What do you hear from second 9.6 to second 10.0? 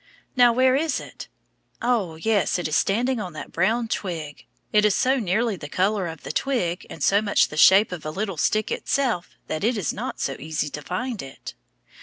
it is